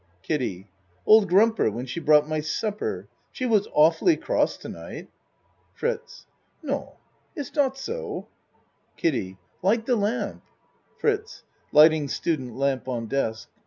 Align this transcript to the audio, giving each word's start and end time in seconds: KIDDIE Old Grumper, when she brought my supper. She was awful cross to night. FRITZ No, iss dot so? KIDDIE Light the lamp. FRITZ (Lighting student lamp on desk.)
KIDDIE 0.23 0.67
Old 1.05 1.29
Grumper, 1.29 1.71
when 1.71 1.85
she 1.85 1.99
brought 1.99 2.27
my 2.27 2.39
supper. 2.41 3.07
She 3.31 3.45
was 3.45 3.67
awful 3.71 4.17
cross 4.17 4.57
to 4.57 4.67
night. 4.67 5.11
FRITZ 5.75 6.25
No, 6.63 6.97
iss 7.35 7.51
dot 7.51 7.77
so? 7.77 8.27
KIDDIE 8.97 9.37
Light 9.61 9.85
the 9.85 9.95
lamp. 9.95 10.41
FRITZ 10.97 11.43
(Lighting 11.71 12.07
student 12.07 12.57
lamp 12.57 12.87
on 12.87 13.05
desk.) 13.05 13.47